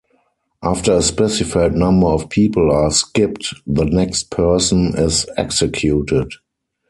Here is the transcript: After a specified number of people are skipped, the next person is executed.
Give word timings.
After 0.63 0.93
a 0.93 1.01
specified 1.03 1.75
number 1.75 2.07
of 2.07 2.27
people 2.27 2.71
are 2.71 2.89
skipped, 2.89 3.53
the 3.67 3.85
next 3.85 4.31
person 4.31 4.95
is 4.97 5.27
executed. 5.37 6.31